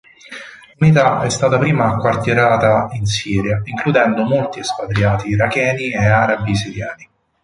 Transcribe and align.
L'unità 0.77 1.21
è 1.21 1.29
stata 1.29 1.59
prima 1.59 1.89
acquartierata 1.91 2.87
in 2.93 3.05
Siria 3.05 3.61
includendo 3.65 4.23
molti 4.23 4.57
espatriati 4.57 5.27
iracheni 5.29 5.91
e 5.91 6.05
arabi 6.07 6.55
siriani. 6.55 7.09